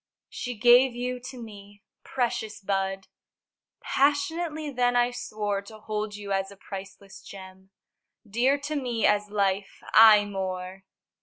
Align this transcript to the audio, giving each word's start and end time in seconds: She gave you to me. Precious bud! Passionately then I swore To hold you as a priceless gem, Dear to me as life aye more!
She 0.29 0.55
gave 0.57 0.95
you 0.95 1.19
to 1.29 1.37
me. 1.37 1.83
Precious 2.03 2.59
bud! 2.59 3.05
Passionately 3.83 4.71
then 4.71 4.95
I 4.95 5.11
swore 5.11 5.61
To 5.61 5.77
hold 5.77 6.15
you 6.15 6.31
as 6.31 6.49
a 6.49 6.57
priceless 6.57 7.21
gem, 7.21 7.69
Dear 8.27 8.57
to 8.61 8.75
me 8.75 9.05
as 9.05 9.29
life 9.29 9.83
aye 9.93 10.25
more! 10.25 10.85